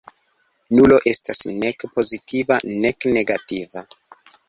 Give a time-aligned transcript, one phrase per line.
[0.77, 3.89] Nulo estas nek pozitiva nek negativa.